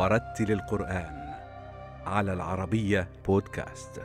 [0.00, 1.34] ورتل القرآن
[2.06, 4.00] على العربية بودكاست.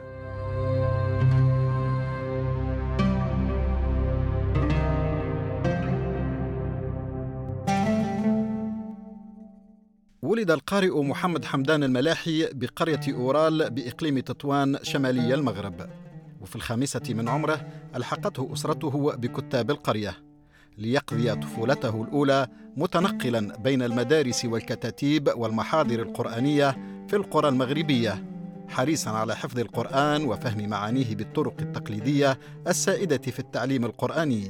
[10.21, 15.89] ولد القارئ محمد حمدان الملاحي بقرية أورال بإقليم تطوان شمالي المغرب
[16.41, 20.24] وفي الخامسة من عمره ألحقته أسرته بكتاب القرية
[20.77, 22.47] ليقضي طفولته الأولى
[22.77, 26.71] متنقلا بين المدارس والكتاتيب والمحاضر القرآنية
[27.07, 28.23] في القرى المغربية
[28.70, 34.48] حريصا على حفظ القرآن وفهم معانيه بالطرق التقليدية السائدة في التعليم القرآني.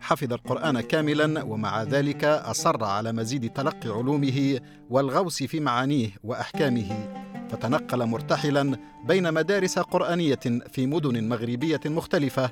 [0.00, 7.08] حفظ القرآن كاملا ومع ذلك أصر على مزيد تلقي علومه والغوص في معانيه وأحكامه.
[7.50, 12.50] فتنقل مرتحلا بين مدارس قرآنية في مدن مغربية مختلفة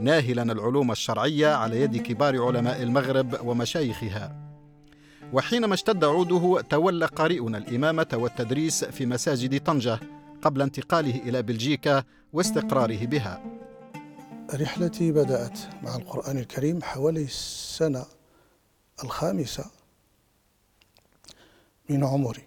[0.00, 4.36] ناهلا العلوم الشرعية على يد كبار علماء المغرب ومشايخها.
[5.32, 10.00] وحينما اشتد عوده تولى قارئنا الإمامة والتدريس في مساجد طنجة
[10.42, 13.42] قبل انتقاله إلى بلجيكا واستقراره بها.
[14.54, 18.04] رحلتي بدأت مع القرآن الكريم حوالي السنة
[19.04, 19.64] الخامسة
[21.90, 22.42] من عمري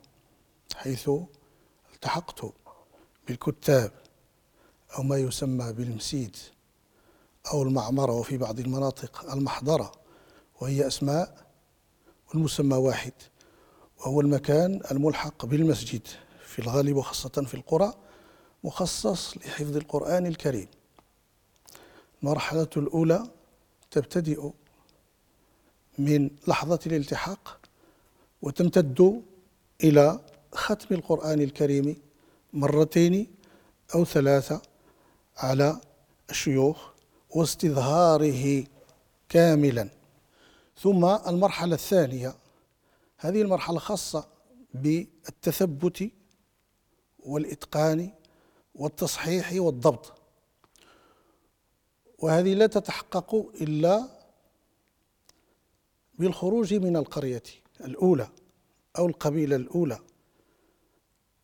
[0.75, 1.09] حيث
[1.99, 2.53] التحقت
[3.27, 3.91] بالكتاب
[4.97, 6.37] أو ما يسمى بالمسيد
[7.53, 9.91] أو المعمرة وفي بعض المناطق المحضرة
[10.61, 11.45] وهي أسماء
[12.29, 13.13] والمسمى واحد
[13.99, 16.07] وهو المكان الملحق بالمسجد
[16.45, 17.93] في الغالب وخاصة في القرى
[18.63, 20.67] مخصص لحفظ القرآن الكريم.
[22.23, 23.29] المرحلة الأولى
[23.91, 24.49] تبتدئ
[25.97, 27.59] من لحظة الالتحاق
[28.41, 29.23] وتمتد
[29.83, 30.19] إلى
[30.53, 32.01] ختم القرآن الكريم
[32.53, 33.35] مرتين
[33.95, 34.61] أو ثلاثة
[35.37, 35.81] على
[36.29, 36.89] الشيوخ
[37.29, 38.63] واستظهاره
[39.29, 39.89] كاملا.
[40.77, 42.35] ثم المرحلة الثانية
[43.17, 44.27] هذه المرحلة خاصة
[44.73, 46.11] بالتثبت
[47.19, 48.11] والإتقان
[48.75, 50.13] والتصحيح والضبط.
[52.19, 54.09] وهذه لا تتحقق إلا
[56.19, 57.43] بالخروج من القرية
[57.81, 58.29] الأولى
[58.97, 59.99] أو القبيلة الأولى.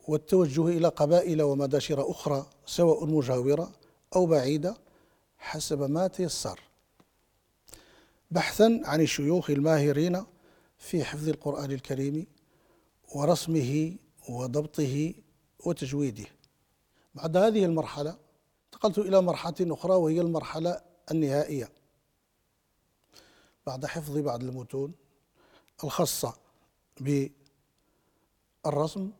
[0.07, 3.71] والتوجه إلى قبائل ومداشر أخرى سواء مجاورة
[4.15, 4.77] أو بعيدة
[5.37, 6.59] حسب ما تيسر.
[8.31, 10.23] بحثا عن الشيوخ الماهرين
[10.77, 12.27] في حفظ القرآن الكريم
[13.15, 13.95] ورسمه
[14.29, 15.13] وضبطه
[15.65, 16.25] وتجويده.
[17.15, 18.17] بعد هذه المرحلة
[18.65, 21.69] انتقلت إلى مرحلة أخرى وهي المرحلة النهائية.
[23.65, 24.93] بعد حفظ بعض المتون
[25.83, 26.35] الخاصة
[28.65, 29.11] بالرسم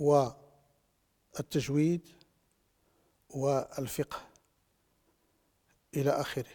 [0.00, 2.00] والتجويد
[3.30, 4.18] والفقه
[5.96, 6.50] إلى آخره.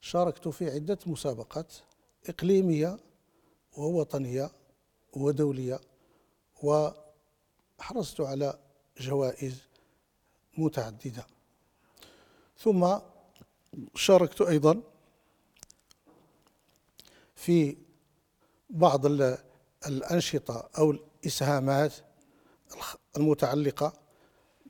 [0.00, 1.72] شاركت في عدة مسابقات
[2.28, 2.96] إقليمية
[3.76, 4.50] ووطنية
[5.12, 5.80] ودولية
[6.62, 8.58] وحرصت على
[9.00, 9.62] جوائز
[10.58, 11.26] متعددة.
[12.58, 12.98] ثم
[13.94, 14.82] شاركت أيضا
[17.40, 17.76] في
[18.70, 19.06] بعض
[19.86, 21.94] الأنشطة أو الإسهامات
[23.16, 23.92] المتعلقة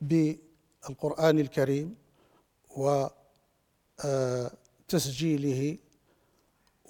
[0.01, 1.95] بالقرآن الكريم
[4.89, 5.77] وتسجيله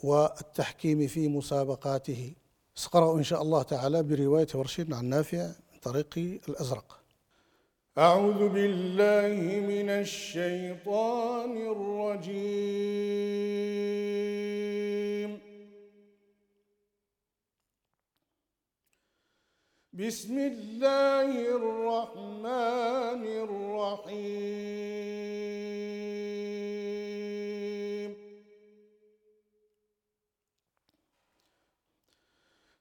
[0.04, 2.34] والتحكيم في مسابقاته.
[2.76, 6.20] سأقرأ إن شاء الله تعالى برواية ورشيد عن نافع من طريق
[6.50, 7.02] الأزرق.
[7.98, 9.36] أعوذ بالله
[9.72, 13.61] من الشيطان الرجيم.
[20.02, 24.62] بسم الله الرحمن الرحيم.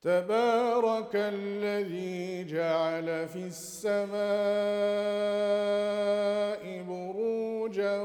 [0.02, 4.20] تبارك الذي جعل في السماء
[6.88, 7.96] بروجا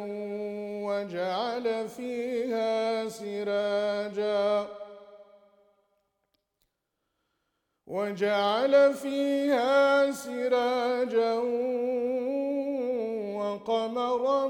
[0.88, 4.75] وجعل فيها سراجا
[7.96, 11.34] وجعل فيها سراجا
[13.40, 14.48] وقمرا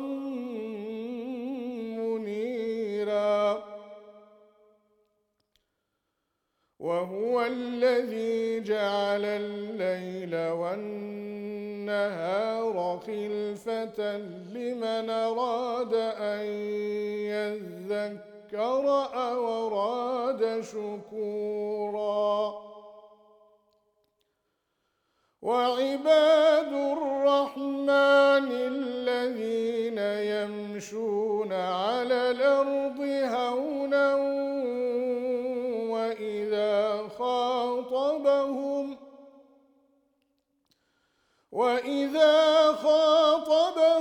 [1.97, 3.63] منيرا.
[6.79, 12.75] وهو الذي جعل الليل والنهار
[13.07, 14.17] خلفة
[14.57, 16.45] لمن أراد أن
[17.29, 22.64] يذكر أو أراد شكورا.
[25.45, 29.97] وعباد الرحمن الذين
[30.33, 32.99] يمشون على الأرض
[33.35, 34.15] هونا
[35.93, 38.97] وإذا خاطبهم
[41.51, 43.94] وإذا خاطبهم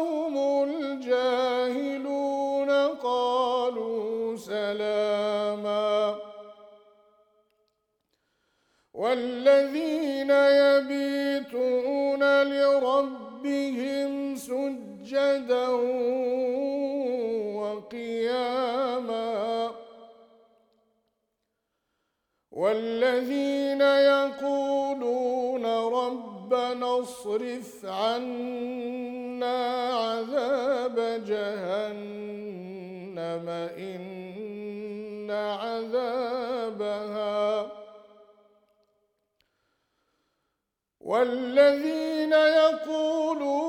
[15.35, 15.69] سجدا
[17.59, 19.71] وقياما
[22.51, 33.49] والذين يقولون ربنا اصرف عنا عذاب جهنم
[33.79, 36.65] إن عذابها
[41.01, 43.64] والذين يقولون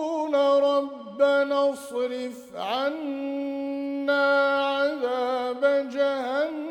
[1.46, 4.24] ربنا اصرف عنا
[4.78, 6.65] عذاب جهنم.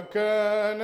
[0.00, 0.80] وكان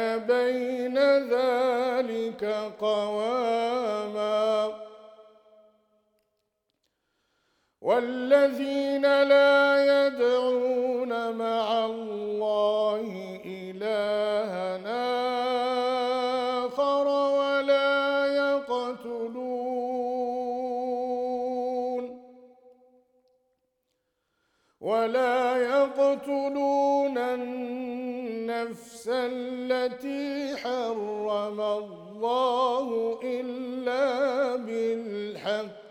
[30.57, 35.87] حرم الله إلا بالحق.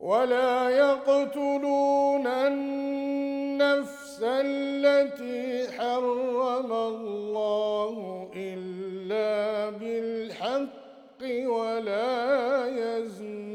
[0.00, 13.47] ولا يقتلون النفس التي حرم الله إلا بالحق ولا يزنون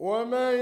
[0.00, 0.56] ومن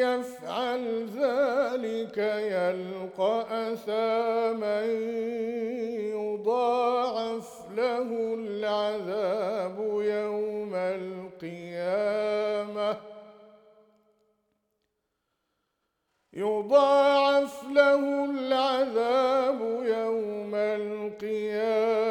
[0.00, 4.84] يفعل ذلك يلقى أثاما
[6.16, 12.10] يضاعف له العذاب يوم القيامة.
[16.32, 22.02] يضاعف له العذاب يوم القيامة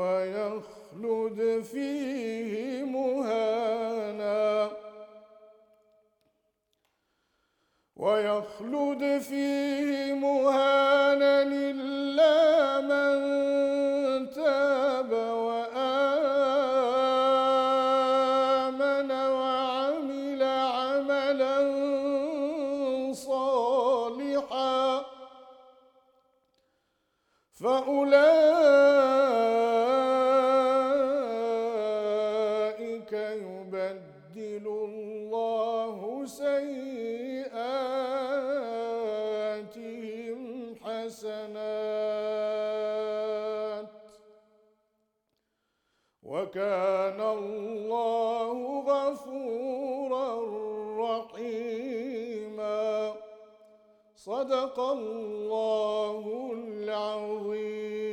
[0.00, 2.65] ويخلد فيه
[8.06, 13.16] ويخلد فيه مهانا إلا من
[46.46, 50.30] وكان الله غفورا
[50.98, 52.86] رحيما.
[54.16, 58.06] صدق الله العظيم.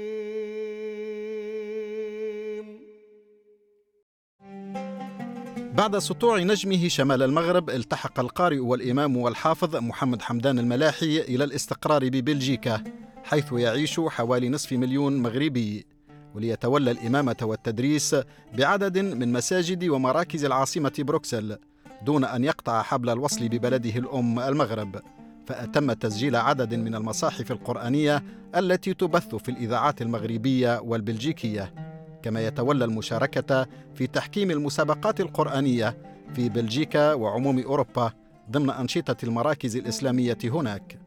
[5.74, 12.84] بعد سطوع نجمه شمال المغرب التحق القارئ والإمام والحافظ محمد حمدان الملاحي إلى الاستقرار ببلجيكا
[13.24, 15.93] حيث يعيش حوالي نصف مليون مغربي.
[16.36, 18.16] وليتولى الإمامة والتدريس
[18.58, 21.58] بعدد من مساجد ومراكز العاصمة بروكسل
[22.06, 25.02] دون أن يقطع حبل الوصل ببلده الأم المغرب
[25.48, 28.24] فأتم تسجيل عدد من المصاحف القرآنية
[28.56, 31.74] التي تبث في الإذاعات المغربية والبلجيكية.
[32.22, 35.98] كما يتولى المشاركة في تحكيم المسابقات القرآنية
[36.36, 38.12] في بلجيكا وعموم أوروبا
[38.52, 41.00] ضمن أنشطة المراكز الإسلامية هناك.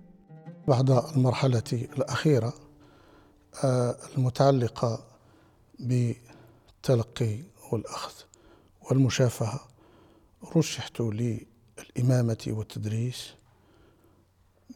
[0.68, 2.54] بعد المرحلة الأخيرة
[3.64, 5.15] آه، المتعلقة
[5.78, 7.38] بالتلقي
[7.72, 8.12] والأخذ
[8.90, 9.68] والمشافهة.
[10.56, 13.30] رشحت للإمامة والتدريس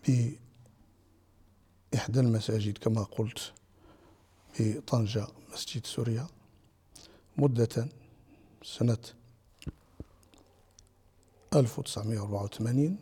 [0.05, 0.39] بإحدى
[2.21, 3.53] المساجد كما قلت
[4.61, 6.27] بطنجة مسجد سوريا
[7.37, 7.89] مدة
[8.63, 8.99] سنة
[11.55, 12.97] 1984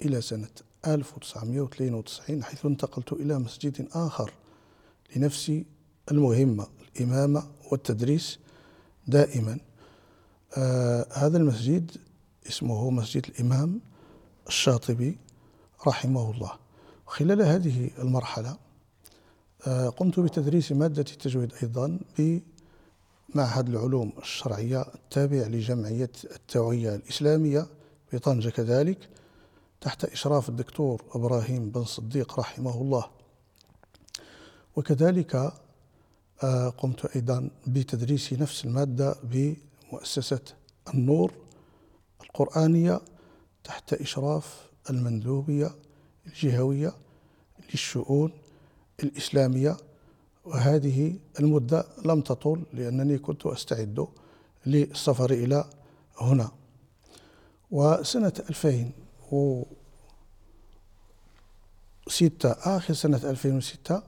[0.00, 0.50] إلى سنة
[0.86, 4.32] 1992 حيث انتقلت إلى مسجد آخر
[5.16, 5.62] لنفس
[6.10, 6.66] المهمة.
[6.96, 8.38] الإمامة والتدريس
[9.06, 9.58] دائما.
[10.56, 11.90] آه هذا المسجد
[12.46, 13.80] اسمه مسجد الإمام
[14.48, 15.18] الشاطبي
[15.86, 16.52] رحمه الله.
[17.06, 18.56] خلال هذه المرحلة
[19.66, 27.66] آه قمت بتدريس مادة التجويد أيضا بمعهد العلوم الشرعية التابع لجمعية التوعية الإسلامية
[28.12, 29.08] بطنجة كذلك
[29.80, 33.04] تحت إشراف الدكتور إبراهيم بن صديق رحمه الله.
[34.76, 35.52] وكذلك
[36.78, 40.40] قمت أيضا بتدريس نفس المادة بمؤسسة
[40.94, 41.32] النور
[42.22, 43.00] القرآنية
[43.64, 45.70] تحت إشراف المندوبية
[46.26, 46.92] الجهوية
[47.72, 48.32] للشؤون
[49.02, 49.76] الإسلامية.
[50.44, 54.06] وهذه المدة لم تطل لأنني كنت أستعد
[54.66, 55.64] للسفر إلى
[56.20, 56.50] هنا.
[57.70, 59.64] وسنة 2006
[62.50, 64.02] آخر سنة 2006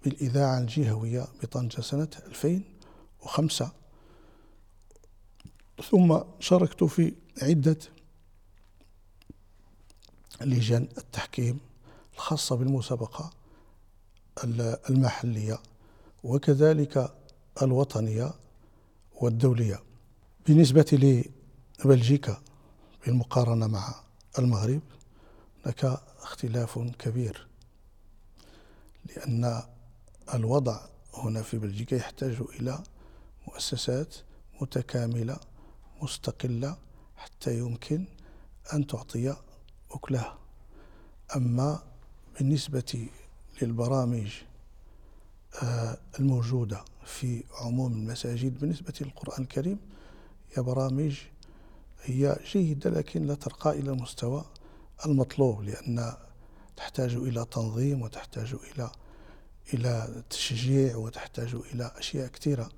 [0.04, 3.72] بالإذاعة الجهوية بطنجة سنة 2005
[5.92, 7.78] ثم شاركت في عدة
[10.42, 11.60] لجان التحكيم
[12.14, 13.32] الخاصة بالمسابقة
[14.90, 15.60] المحلية
[16.24, 17.16] وكذلك
[17.62, 18.34] الوطنية
[19.16, 19.84] والدولية.
[20.48, 21.22] بالنسبة
[21.86, 22.42] لبلجيكا
[23.06, 23.96] بالمقارنة مع
[24.40, 24.82] المغرب
[25.66, 25.86] هناك
[26.22, 27.48] اختلاف كبير
[29.06, 29.64] لأن
[30.34, 30.80] الوضع
[31.14, 32.84] هنا في بلجيكا يحتاج إلى
[33.48, 34.16] مؤسسات
[34.62, 35.38] متكاملة
[36.02, 36.78] مستقلة
[37.16, 38.06] حتى يمكن
[38.74, 39.36] أن تعطي
[39.92, 40.38] أكلها.
[41.36, 41.84] أما
[42.38, 43.10] بالنسبة
[43.62, 44.32] للبرامج
[45.64, 49.80] آه، الموجودة في عموم المساجد بالنسبة للقرآن الكريم
[50.54, 51.18] هي برامج
[52.04, 54.46] هي جيدة لكن لا ترقى إلى المستوى
[55.06, 56.14] المطلوب لأن
[56.78, 58.92] تحتاج إلى تنظيم وتحتاج إلى
[59.74, 62.70] إلى تشجيع وتحتاج إلى أشياء كثيرة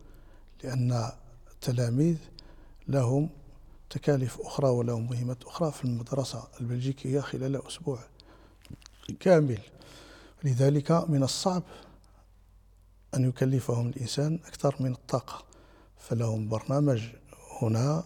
[0.63, 1.12] لأن
[1.51, 2.17] التلاميذ
[2.88, 3.29] لهم
[3.89, 8.00] تكاليف أخرى ولهم مهمات أخرى في المدرسة البلجيكية خلال أسبوع
[9.19, 9.60] كامل.
[10.43, 11.63] لذلك من الصعب
[13.15, 15.45] أن يكلفهم الإنسان أكثر من الطاقة.
[16.00, 17.01] فلهم برنامج
[17.62, 18.03] هنا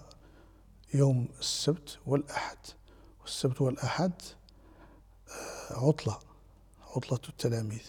[0.94, 2.58] يوم السبت والأحد.
[3.22, 4.12] والسبت والأحد
[5.30, 6.20] آه، عطلة
[6.96, 7.82] عطلة التلاميذ.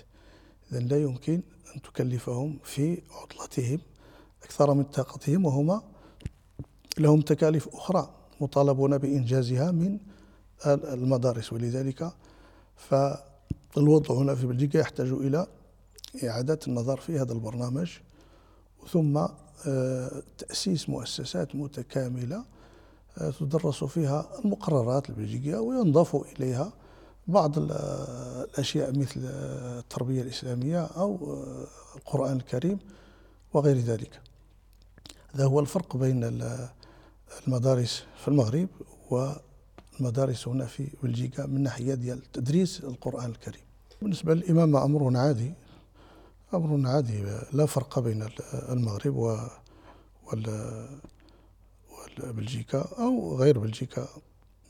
[0.73, 1.43] إذا لا يمكن
[1.75, 3.79] أن تكلفهم في عطلتهم
[4.43, 5.83] أكثر من طاقتهم وهما
[6.99, 9.99] لهم تكاليف أخرى مطالبون بإنجازها من
[10.67, 11.53] المدارس.
[11.53, 12.13] ولذلك
[12.77, 15.47] فالوضع هنا في بلجيكا يحتاج إلى
[16.25, 17.91] إعادة النظر في هذا البرنامج
[18.93, 19.27] ثم
[19.67, 22.45] آه، تأسيس مؤسسات متكاملة
[23.19, 26.73] آه، تدرس فيها المقررات البلجيكية وينضاف إليها
[27.28, 31.38] بعض الأشياء مثل التربية الإسلامية أو
[31.97, 32.78] القرآن الكريم
[33.54, 34.21] وغير ذلك.
[35.35, 36.40] هذا هو الفرق بين
[37.47, 38.68] المدارس في المغرب
[39.11, 43.61] والمدارس هنا في بلجيكا من ناحية ديال تدريس القرآن الكريم.
[44.02, 45.54] بالنسبة للإمامة أمر عادي
[46.54, 49.38] أمر عادي لا فرق بين المغرب و
[52.18, 54.09] بلجيكا أو غير بلجيكا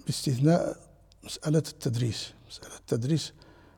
[0.07, 0.77] باستثناء
[1.25, 2.33] مسألة التدريس.
[2.49, 3.35] مسألة التدريس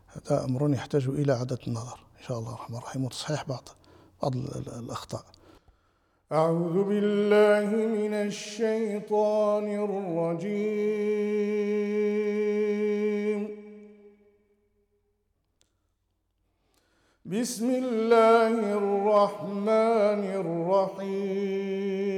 [0.07, 3.69] هذا أمر يحتاج إلى إعادة النظر إن شاء الله الرحمن الرحيم وتصحيح بعض
[4.23, 4.35] بعض
[4.79, 5.25] الأخطاء.
[6.33, 11.09] أعوذ بالله من الشيطان الرجيم.
[17.25, 22.18] بسم الله الرحمن الرحيم.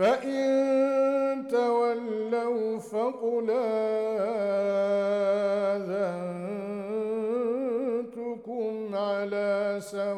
[0.00, 3.50] فإن تولوا فقل
[8.00, 10.10] آذنتكم على سواء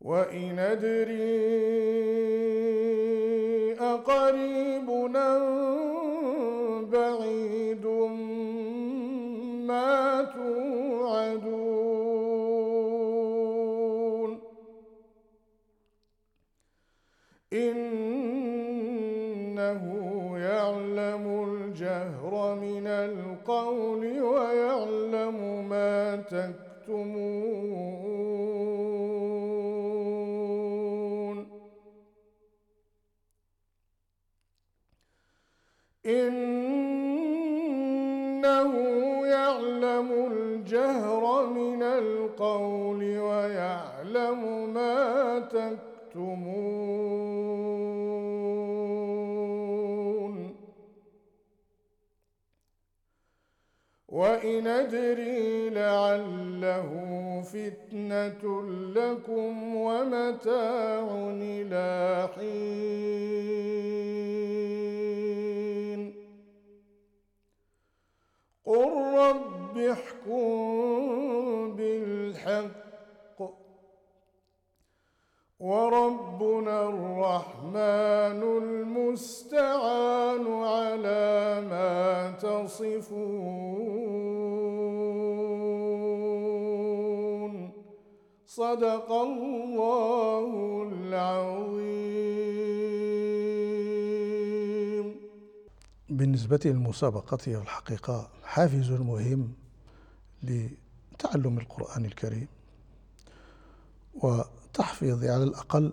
[0.00, 1.72] وإن أدري
[3.80, 4.71] أقريب
[26.32, 26.62] تكتمون
[36.06, 37.02] إنه
[39.26, 44.40] يعلم الجهر من القول ويعلم
[44.74, 47.01] ما تكتمون.
[54.22, 56.90] وإن أدري لعله
[57.42, 58.42] فتنة
[58.96, 61.04] لكم ومتاع
[61.42, 62.52] إلى حين.
[68.64, 70.42] قل رب احكم
[71.76, 73.38] بالحق
[75.60, 84.01] وربنا الرحمن المستعان على ما تصفون.
[88.56, 90.46] صدق الله
[90.92, 91.92] العظيم.
[96.08, 99.52] بالنسبة للمسابقة الحقيقة حافز مهم
[100.42, 102.48] لتعلم القرآن الكريم
[104.14, 105.92] وتحفيظ على الأقل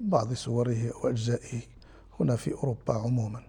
[0.00, 1.60] بعض سوره وأجزائه
[2.20, 3.42] هنا في أوروبا عموما.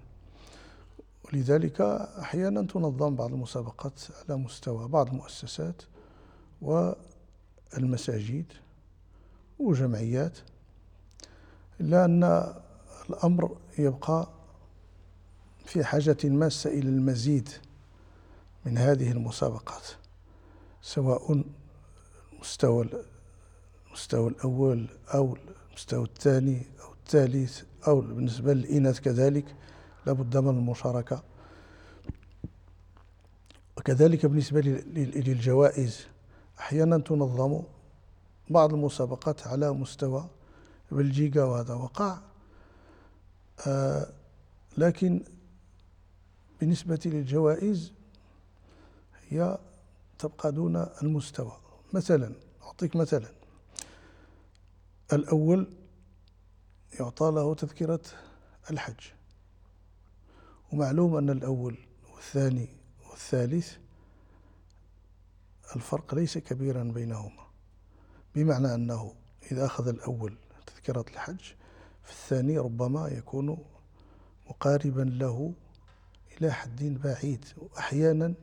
[1.25, 1.81] ولذلك
[2.21, 5.81] أحيانا تنظم بعض المسابقات على مستوى بعض المؤسسات
[7.73, 8.45] والمساجد
[9.59, 10.37] وجمعيات
[11.81, 12.53] إلا أن
[13.09, 14.29] الأمر يبقى
[15.65, 17.49] في حاجة ماسة إلى المزيد
[18.65, 19.87] من هذه المسابقات
[20.81, 21.43] سواء
[22.33, 22.89] المستوى
[23.87, 25.37] المستوى الأول أو
[25.69, 29.55] المستوى الثاني أو الثالث أو بالنسبة للإناث كذلك
[30.05, 31.23] لابد من المشاركة.
[33.77, 34.61] وكذلك بالنسبة
[34.95, 36.07] للجوائز
[36.59, 37.61] أحيانا تنظم
[38.49, 40.29] بعض المسابقات على مستوى
[40.91, 42.19] بلجيكا وهذا وقع.
[43.67, 44.07] آه
[44.77, 45.23] لكن
[46.59, 47.93] بالنسبة للجوائز
[49.29, 49.57] هي
[50.19, 51.57] تبقى دون المستوى.
[51.93, 53.31] مثلا أعطيك مثلا.
[55.13, 55.67] الأول
[56.99, 58.01] يعطى له تذكرة
[58.71, 58.99] الحج.
[60.73, 61.77] ومعلوم أن الأول
[62.15, 62.67] والثاني
[63.09, 63.77] والثالث
[65.75, 67.47] الفرق ليس كبيرا بينهما
[68.35, 69.13] بمعنى أنه
[69.51, 71.39] إذا أخذ الأول تذكرة الحج
[72.03, 73.57] في الثاني ربما يكون
[74.49, 75.53] مقاربا له
[76.37, 77.45] إلى حد بعيد.
[77.57, 78.33] وأحيانا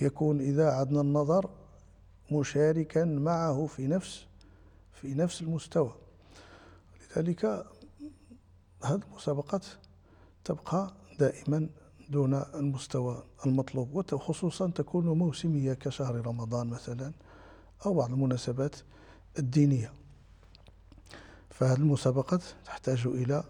[0.00, 1.50] يكون إذا عدنا النظر
[2.32, 4.26] مشاركا معه في نفس
[4.92, 5.94] في نفس المستوى.
[7.00, 7.44] لذلك
[8.84, 9.66] هذه المسابقات
[10.44, 11.68] تبقى دائما
[12.10, 17.12] دون المستوى المطلوب وخصوصا تكون موسمية كشهر رمضان مثلا
[17.86, 18.76] أو بعض المناسبات
[19.38, 19.92] الدينية.
[21.50, 23.44] فهذه المسابقات تحتاج إلى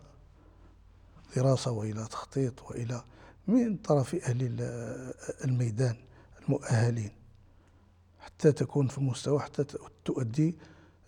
[1.36, 3.04] دراسة وإلى تخطيط وإلى
[3.46, 4.56] من طرف أهل
[5.44, 5.96] الميدان
[6.42, 7.10] المؤهلين
[8.20, 9.64] حتى تكون في المستوى حتى
[10.04, 10.56] تؤدي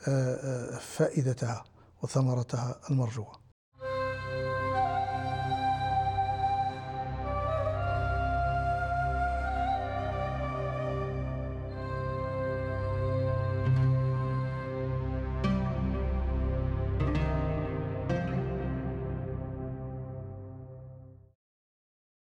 [0.08, 1.64] آه، آه، فائدتها
[2.02, 3.41] وثمرتها المرجوة.